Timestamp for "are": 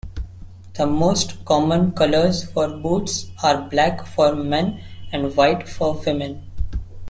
3.43-3.69